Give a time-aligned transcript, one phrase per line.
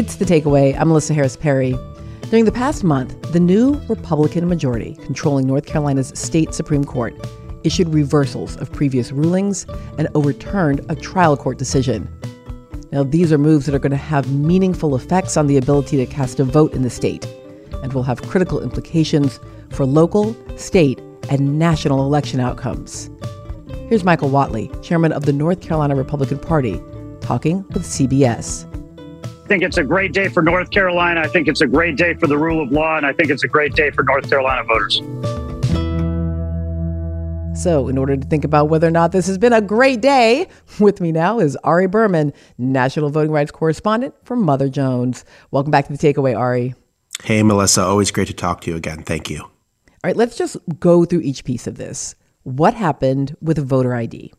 [0.00, 0.74] It's The Takeaway.
[0.80, 1.76] I'm Melissa Harris Perry.
[2.30, 7.14] During the past month, the new Republican majority controlling North Carolina's state Supreme Court
[7.64, 9.66] issued reversals of previous rulings
[9.98, 12.08] and overturned a trial court decision.
[12.90, 16.06] Now, these are moves that are going to have meaningful effects on the ability to
[16.06, 17.26] cast a vote in the state
[17.82, 19.38] and will have critical implications
[19.68, 20.98] for local, state,
[21.28, 23.10] and national election outcomes.
[23.90, 26.82] Here's Michael Whatley, chairman of the North Carolina Republican Party,
[27.20, 28.66] talking with CBS.
[29.50, 31.22] I think it's a great day for North Carolina.
[31.22, 33.42] I think it's a great day for the rule of law, and I think it's
[33.42, 34.98] a great day for North Carolina voters.
[37.60, 40.46] So, in order to think about whether or not this has been a great day,
[40.78, 45.24] with me now is Ari Berman, national voting rights correspondent for Mother Jones.
[45.50, 46.76] Welcome back to the takeaway, Ari.
[47.24, 47.82] Hey, Melissa.
[47.82, 49.02] Always great to talk to you again.
[49.02, 49.40] Thank you.
[49.40, 49.50] All
[50.04, 52.14] right, let's just go through each piece of this.
[52.44, 54.32] What happened with voter ID?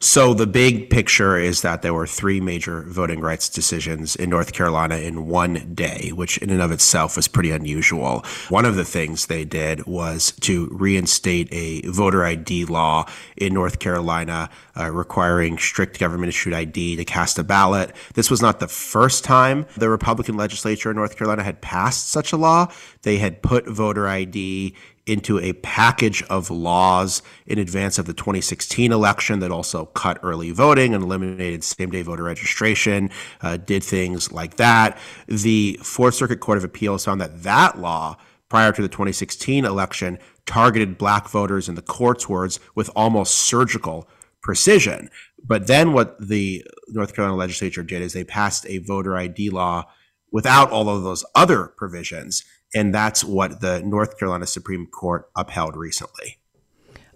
[0.00, 4.52] So the big picture is that there were three major voting rights decisions in North
[4.52, 8.24] Carolina in one day, which in and of itself was pretty unusual.
[8.48, 13.06] One of the things they did was to reinstate a voter ID law
[13.36, 17.92] in North Carolina uh, requiring strict government issued ID to cast a ballot.
[18.14, 22.32] This was not the first time the Republican legislature in North Carolina had passed such
[22.32, 22.68] a law.
[23.02, 24.76] They had put voter ID
[25.08, 30.50] into a package of laws in advance of the 2016 election that also cut early
[30.50, 34.98] voting and eliminated same day voter registration, uh, did things like that.
[35.26, 38.16] The Fourth Circuit Court of Appeals found that that law
[38.48, 44.08] prior to the 2016 election targeted black voters in the court's words with almost surgical
[44.42, 45.10] precision.
[45.44, 49.84] But then what the North Carolina legislature did is they passed a voter ID law
[50.32, 52.44] without all of those other provisions.
[52.74, 56.38] And that's what the North Carolina Supreme Court upheld recently.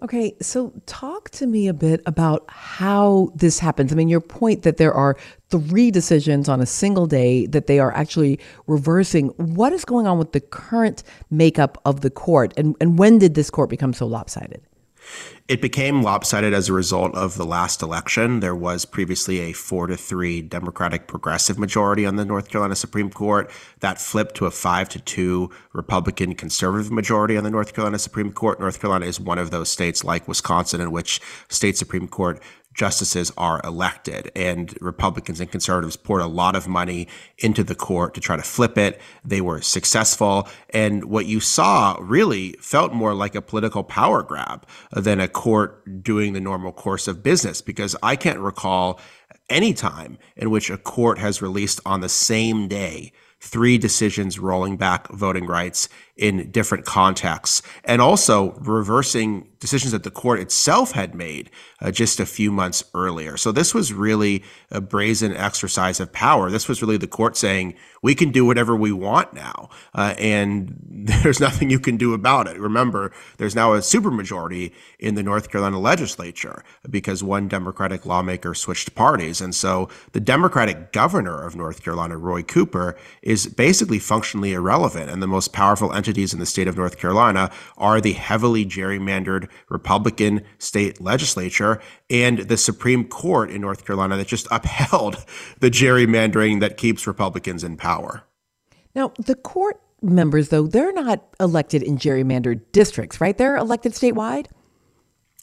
[0.03, 3.93] Okay, so talk to me a bit about how this happens.
[3.93, 5.15] I mean, your point that there are
[5.49, 9.29] three decisions on a single day that they are actually reversing.
[9.37, 13.35] What is going on with the current makeup of the court, and, and when did
[13.35, 14.61] this court become so lopsided?
[15.47, 18.39] It became lopsided as a result of the last election.
[18.39, 23.09] There was previously a four to three Democratic progressive majority on the North Carolina Supreme
[23.09, 23.51] Court.
[23.81, 28.31] That flipped to a five to two Republican conservative majority on the North Carolina Supreme
[28.31, 28.59] Court.
[28.59, 32.41] North Carolina is one of those states like Wisconsin in which state Supreme Court
[32.73, 34.31] justices are elected.
[34.35, 37.07] And Republicans and conservatives poured a lot of money
[37.37, 38.99] into the court to try to flip it.
[39.23, 40.47] They were successful.
[40.71, 46.03] And what you saw really felt more like a political power grab than a court
[46.03, 48.99] doing the normal course of business, because I can't recall
[49.49, 54.77] any time in which a court has released on the same day three decisions rolling
[54.77, 61.15] back voting rights in different contexts and also reversing decisions that the court itself had
[61.15, 63.37] made uh, just a few months earlier.
[63.37, 66.51] So this was really a brazen exercise of power.
[66.51, 70.75] This was really the court saying, we can do whatever we want now, uh, and
[71.23, 72.59] there's nothing you can do about it.
[72.59, 78.95] Remember, there's now a supermajority in the North Carolina legislature because one Democratic lawmaker switched
[78.95, 79.39] parties.
[79.39, 85.09] And so the Democratic governor of North Carolina, Roy Cooper, is basically functionally irrelevant.
[85.09, 89.47] And the most powerful entities in the state of North Carolina are the heavily gerrymandered
[89.69, 95.23] Republican state legislature and the Supreme Court in North Carolina that just upheld
[95.61, 98.23] the gerrymandering that keeps Republicans in power.
[98.93, 103.37] Now, the court members, though, they're not elected in gerrymandered districts, right?
[103.37, 104.47] They're elected statewide?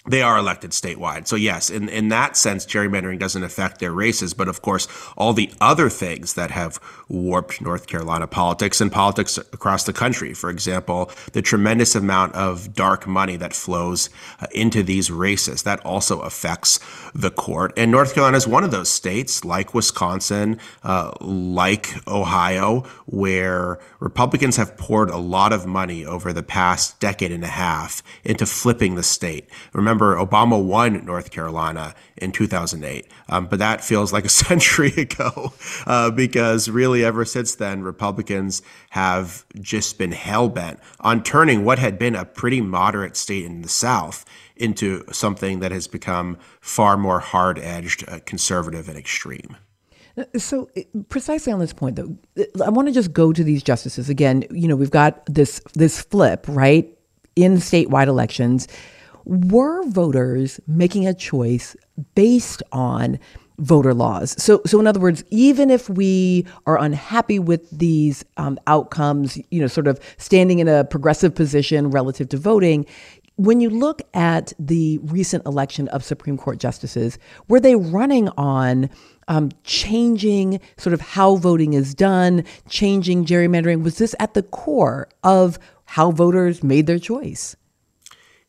[0.06, 1.26] They are elected statewide.
[1.26, 4.32] So yes, in, in that sense, gerrymandering doesn't affect their races.
[4.32, 9.36] But of course, all the other things that have warped North Carolina politics and politics
[9.36, 14.08] across the country, for example, the tremendous amount of dark money that flows
[14.40, 16.80] uh, into these races, that also affects
[17.14, 17.74] the court.
[17.76, 24.56] And North Carolina is one of those states, like Wisconsin, uh, like Ohio, where Republicans
[24.56, 28.94] have poured a lot of money over the past decade and a half into flipping
[28.94, 29.46] the state.
[29.74, 34.92] Remember remember Obama won North Carolina in 2008, um, but that feels like a century
[34.96, 35.52] ago
[35.86, 41.78] uh, because really ever since then, Republicans have just been hell bent on turning what
[41.78, 44.24] had been a pretty moderate state in the South
[44.56, 49.56] into something that has become far more hard edged, uh, conservative, and extreme.
[50.36, 50.68] So,
[51.08, 52.14] precisely on this point, though,
[52.62, 54.44] I want to just go to these justices again.
[54.50, 56.94] You know, we've got this this flip right
[57.36, 58.66] in statewide elections
[59.24, 61.76] were voters making a choice
[62.14, 63.18] based on
[63.58, 64.34] voter laws.
[64.42, 69.60] So, so in other words, even if we are unhappy with these um, outcomes, you
[69.60, 72.86] know, sort of standing in a progressive position relative to voting,
[73.36, 77.18] When you look at the recent election of Supreme Court justices,
[77.48, 78.90] were they running on
[79.28, 83.82] um, changing sort of how voting is done, changing gerrymandering?
[83.82, 87.56] Was this at the core of how voters made their choice?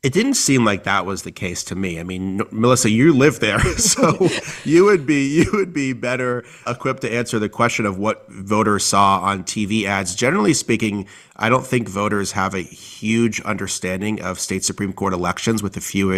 [0.03, 1.99] It didn't seem like that was the case to me.
[1.99, 4.29] I mean, Melissa, you live there, so
[4.65, 8.83] you would be you would be better equipped to answer the question of what voters
[8.83, 10.15] saw on TV ads.
[10.15, 11.07] Generally speaking,
[11.41, 15.81] I don't think voters have a huge understanding of state Supreme Court elections, with a
[15.81, 16.11] few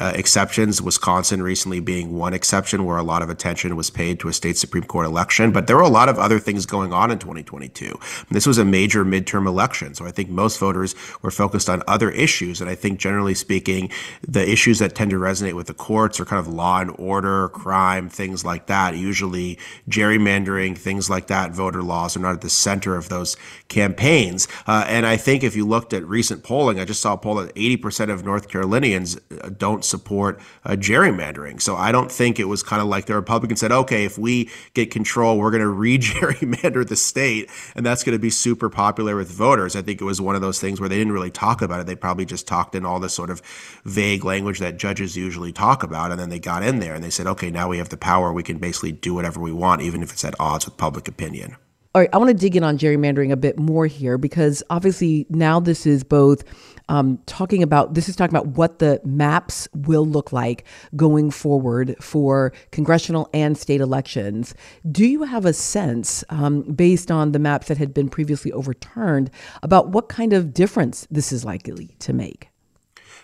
[0.00, 0.80] uh, exceptions.
[0.80, 4.56] Wisconsin recently being one exception where a lot of attention was paid to a state
[4.56, 5.52] Supreme Court election.
[5.52, 7.98] But there were a lot of other things going on in 2022.
[8.30, 9.94] This was a major midterm election.
[9.94, 12.62] So I think most voters were focused on other issues.
[12.62, 13.90] And I think generally speaking,
[14.26, 17.48] the issues that tend to resonate with the courts are kind of law and order,
[17.48, 18.96] crime, things like that.
[18.96, 23.36] Usually gerrymandering, things like that, voter laws are not at the center of those
[23.68, 24.48] campaigns.
[24.66, 27.36] Uh, and I think if you looked at recent polling, I just saw a poll
[27.36, 31.60] that 80% of North Carolinians uh, don't support uh, gerrymandering.
[31.60, 34.50] So I don't think it was kind of like the Republicans said, okay, if we
[34.74, 38.68] get control, we're going to re gerrymander the state, and that's going to be super
[38.68, 39.76] popular with voters.
[39.76, 41.86] I think it was one of those things where they didn't really talk about it.
[41.86, 43.42] They probably just talked in all this sort of
[43.84, 46.10] vague language that judges usually talk about.
[46.10, 48.32] And then they got in there and they said, okay, now we have the power.
[48.32, 51.56] We can basically do whatever we want, even if it's at odds with public opinion.
[51.92, 55.26] All right, I want to dig in on gerrymandering a bit more here because obviously
[55.28, 56.44] now this is both
[56.88, 60.64] um, talking about this is talking about what the maps will look like
[60.94, 64.54] going forward for congressional and state elections.
[64.90, 69.30] Do you have a sense, um, based on the maps that had been previously overturned,
[69.64, 72.49] about what kind of difference this is likely to make?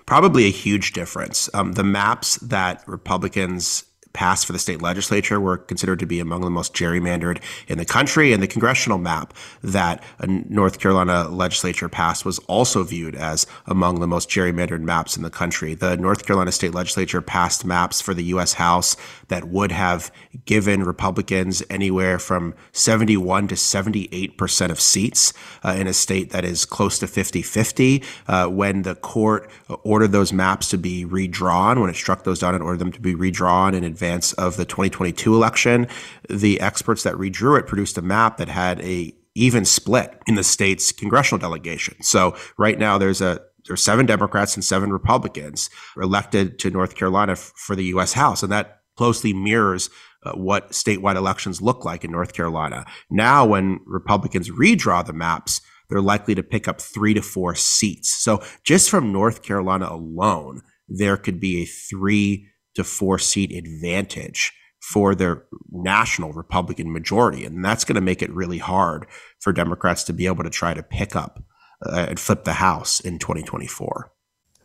[0.06, 1.50] Probably a huge difference.
[1.52, 3.84] Um, the maps that Republicans
[4.16, 7.84] passed for the state legislature were considered to be among the most gerrymandered in the
[7.84, 8.32] country.
[8.32, 14.00] And the congressional map that a North Carolina legislature passed was also viewed as among
[14.00, 15.74] the most gerrymandered maps in the country.
[15.74, 18.54] The North Carolina state legislature passed maps for the U.S.
[18.54, 18.96] House
[19.28, 20.10] that would have
[20.46, 26.44] given Republicans anywhere from 71 to 78 percent of seats uh, in a state that
[26.46, 28.02] is close to 50 50.
[28.26, 29.50] Uh, when the court
[29.82, 33.00] ordered those maps to be redrawn, when it struck those down and ordered them to
[33.00, 35.86] be redrawn in advance advance of the 2022 election.
[36.28, 40.44] The experts that redrew it produced a map that had a even split in the
[40.44, 42.02] state's congressional delegation.
[42.02, 47.32] So right now there's a there's seven Democrats and seven Republicans elected to North Carolina
[47.32, 48.12] f- for the U.S.
[48.12, 49.90] House, and that closely mirrors
[50.22, 52.86] uh, what statewide elections look like in North Carolina.
[53.10, 58.14] Now, when Republicans redraw the maps, they're likely to pick up three to four seats.
[58.22, 64.52] So just from North Carolina alone, there could be a three to four seat advantage
[64.80, 67.44] for their national Republican majority.
[67.44, 69.06] And that's going to make it really hard
[69.40, 71.42] for Democrats to be able to try to pick up
[71.84, 74.12] uh, and flip the House in 2024.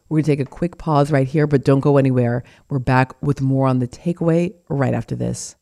[0.10, 2.44] We're going to take a quick pause right here, but don't go anywhere.
[2.70, 5.56] We're back with more on the takeaway right after this.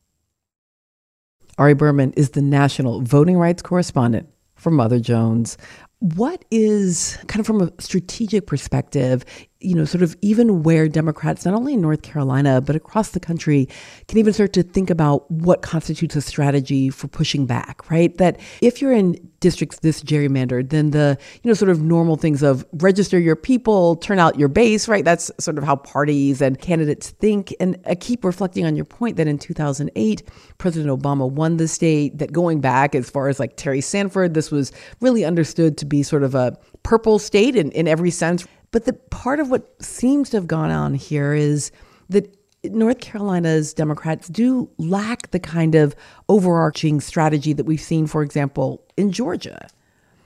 [1.58, 5.58] Ari Berman is the national voting rights correspondent for Mother Jones.
[6.00, 9.26] What is kind of from a strategic perspective
[9.62, 13.20] you know, sort of even where Democrats, not only in North Carolina, but across the
[13.20, 13.68] country,
[14.08, 18.18] can even start to think about what constitutes a strategy for pushing back, right?
[18.18, 22.42] That if you're in districts this gerrymandered, then the, you know, sort of normal things
[22.42, 25.04] of register your people, turn out your base, right?
[25.04, 27.54] That's sort of how parties and candidates think.
[27.60, 30.24] And I keep reflecting on your point that in 2008,
[30.58, 34.52] President Obama won the state, that going back as far as like Terry Sanford, this
[34.52, 34.72] was
[35.02, 38.48] really understood to be sort of a purple state in, in every sense.
[38.72, 41.72] But the part of what seems to have gone on here is
[42.10, 45.96] that North Carolina's Democrats do lack the kind of
[46.28, 49.68] overarching strategy that we've seen, for example, in Georgia.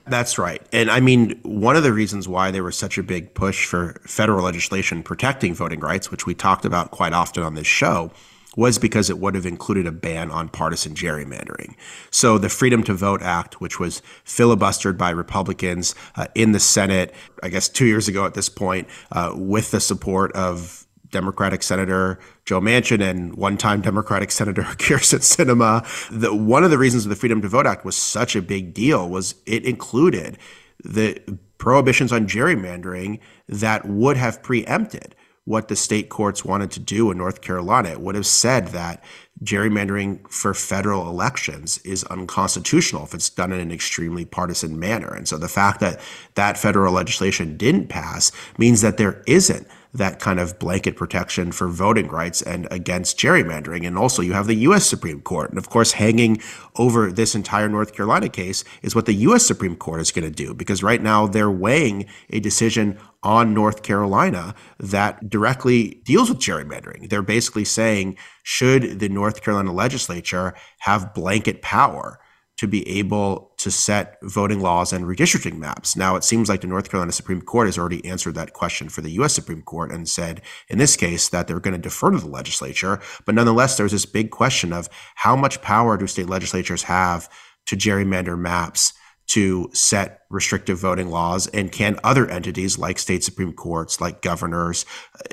[0.06, 0.60] That's right.
[0.72, 4.00] And I mean, one of the reasons why there was such a big push for
[4.06, 8.10] federal legislation protecting voting rights, which we talked about quite often on this show,
[8.56, 11.74] was because it would have included a ban on partisan gerrymandering.
[12.10, 17.14] So the Freedom to Vote Act, which was filibustered by Republicans uh, in the Senate,
[17.42, 22.18] I guess two years ago at this point, uh, with the support of Democratic Senator
[22.44, 25.84] Joe Manchin and one-time Democratic Senator Kyrsten Sinema.
[26.10, 29.08] The, one of the reasons the Freedom to Vote Act was such a big deal
[29.08, 30.38] was it included
[30.82, 31.20] the
[31.56, 37.18] prohibitions on gerrymandering that would have preempted what the state courts wanted to do in
[37.18, 37.90] North Carolina.
[37.90, 39.04] It would have said that
[39.42, 45.12] gerrymandering for federal elections is unconstitutional if it's done in an extremely partisan manner.
[45.12, 46.00] And so the fact that
[46.34, 51.68] that federal legislation didn't pass means that there isn't that kind of blanket protection for
[51.68, 53.86] voting rights and against gerrymandering.
[53.86, 54.84] And also, you have the U.S.
[54.84, 55.50] Supreme Court.
[55.50, 56.40] And of course, hanging
[56.76, 59.46] over this entire North Carolina case is what the U.S.
[59.46, 63.82] Supreme Court is going to do, because right now they're weighing a decision on North
[63.82, 67.08] Carolina that directly deals with gerrymandering.
[67.08, 72.20] They're basically saying, should the North Carolina legislature have blanket power
[72.56, 75.96] to be able to set voting laws and redistricting maps.
[75.96, 79.00] Now, it seems like the North Carolina Supreme Court has already answered that question for
[79.00, 79.34] the U.S.
[79.34, 83.00] Supreme Court and said, in this case, that they're going to defer to the legislature.
[83.24, 87.28] But nonetheless, there's this big question of how much power do state legislatures have
[87.66, 88.92] to gerrymander maps
[89.28, 91.46] to set restrictive voting laws?
[91.48, 94.86] And can other entities like state Supreme Courts, like governors,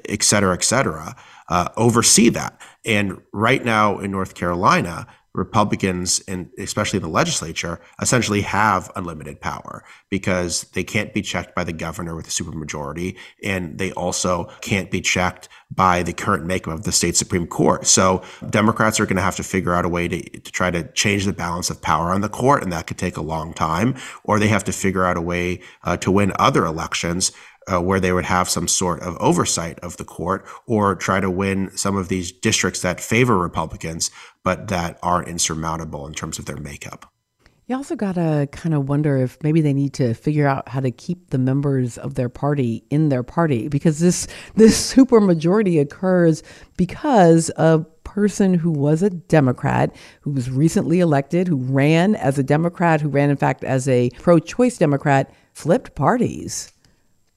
[0.07, 1.15] et cetera, et cetera,
[1.49, 2.59] uh, oversee that?
[2.85, 9.39] And right now in North Carolina, Republicans, and especially in the legislature, essentially have unlimited
[9.39, 14.45] power because they can't be checked by the governor with a supermajority, and they also
[14.59, 17.87] can't be checked by the current makeup of the state Supreme Court.
[17.87, 20.91] So Democrats are going to have to figure out a way to, to try to
[20.91, 23.95] change the balance of power on the court, and that could take a long time.
[24.25, 27.31] Or they have to figure out a way uh, to win other elections
[27.71, 31.29] uh, where they would have some sort of oversight of the court or try to
[31.29, 34.09] win some of these districts that favor Republicans,
[34.43, 37.11] but that aren't insurmountable in terms of their makeup.
[37.67, 40.81] You also got to kind of wonder if maybe they need to figure out how
[40.81, 46.43] to keep the members of their party in their party because this this supermajority occurs
[46.75, 52.43] because a person who was a Democrat, who was recently elected, who ran as a
[52.43, 56.73] Democrat, who ran in fact as a pro-choice Democrat, flipped parties.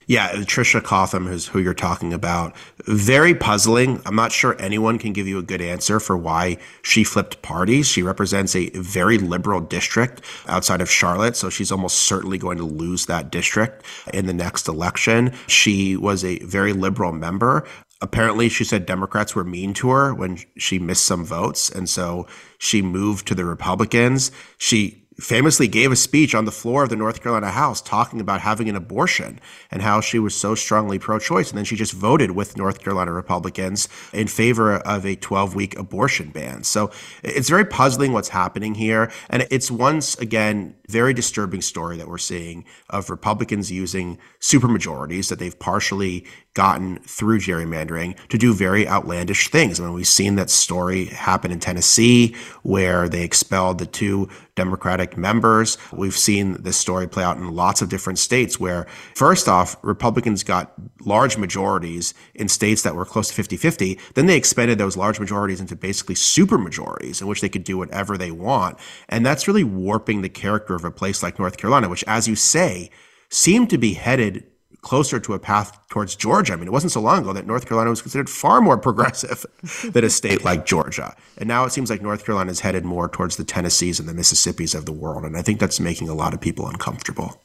[0.07, 2.55] Yeah, Tricia Cotham is who you're talking about.
[2.87, 4.03] Very puzzling.
[4.05, 7.89] I'm not sure anyone can give you a good answer for why she flipped parties.
[7.89, 12.65] She represents a very liberal district outside of Charlotte, so she's almost certainly going to
[12.65, 15.33] lose that district in the next election.
[15.47, 17.67] She was a very liberal member.
[18.01, 22.27] Apparently, she said Democrats were mean to her when she missed some votes, and so
[22.59, 24.31] she moved to the Republicans.
[24.59, 28.41] She famously gave a speech on the floor of the North Carolina House talking about
[28.41, 29.41] having an abortion
[29.71, 31.51] and how she was so strongly pro choice.
[31.51, 35.79] And then she just voted with North Carolina Republicans in favor of a 12 week
[35.79, 36.65] abortion ban.
[36.65, 36.91] So
[37.23, 39.11] it's very puzzling what's happening here.
[39.31, 45.39] And it's once again, very disturbing story that we're seeing of Republicans using supermajorities that
[45.39, 49.81] they've partially gotten through gerrymandering to do very outlandish things.
[49.81, 55.17] I mean, we've seen that story happen in Tennessee where they expelled the two Democratic
[55.17, 55.79] members.
[55.93, 60.43] We've seen this story play out in lots of different states where, first off, Republicans
[60.43, 60.73] got
[61.05, 63.99] large majorities in states that were close to 50 50.
[64.15, 67.79] Then they expanded those large majorities into basically super majorities in which they could do
[67.79, 68.79] whatever they want.
[69.09, 72.37] And that's really warping the character of a place like North Carolina, which, as you
[72.37, 72.91] say,
[73.31, 74.47] seemed to be headed
[74.85, 76.53] closer to a path towards Georgia.
[76.53, 79.45] I mean, it wasn't so long ago that North Carolina was considered far more progressive
[79.93, 81.17] than a state like Georgia.
[81.39, 84.13] And now it seems like North Carolina is headed more towards the Tennessees and the
[84.13, 85.25] Mississippis of the world.
[85.25, 87.41] And I think that's making a lot of people uncomfortable.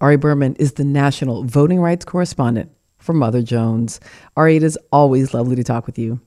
[0.00, 4.00] Ari Berman is the national voting rights correspondent for Mother Jones.
[4.36, 6.18] Ari, it is always lovely to talk with you.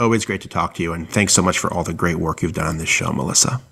[0.00, 0.92] Always great to talk to you.
[0.92, 3.62] And thanks so much for all the great work you've done on this show, Melissa.